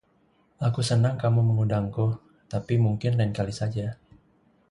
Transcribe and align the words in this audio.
Aku 0.67 0.81
senang 0.89 1.13
kamu 1.21 1.41
mengundangku, 1.49 2.07
tapi 2.53 2.73
mungkin 2.85 3.11
lain 3.21 3.33
kali 3.37 3.53
saja. 3.59 3.87